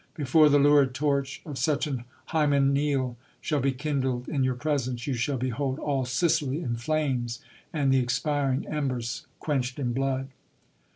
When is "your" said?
4.43-4.55